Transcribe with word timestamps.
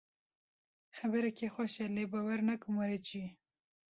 Xebereke 0.95 1.47
xweş 1.53 1.75
e 1.85 1.87
lê 1.95 2.03
bawer 2.11 2.39
nakim 2.47 2.73
were 2.79 2.97
cî. 3.07 3.23